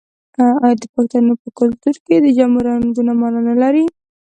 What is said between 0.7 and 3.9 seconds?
د پښتنو په کلتور کې د جامو رنګونه مانا نلري؟